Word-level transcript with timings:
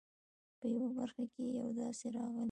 په 0.59 0.65
یوه 0.75 0.89
برخه 0.97 1.23
کې 1.33 1.43
یې 1.55 1.63
داسې 1.79 2.07
راغلي. 2.15 2.39